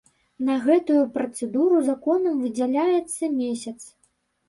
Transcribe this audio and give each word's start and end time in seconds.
На 0.47 0.55
гэтую 0.63 1.01
працэдуру 1.19 1.83
законам 1.91 2.43
выдзяляецца 2.49 3.33
месяц. 3.41 3.79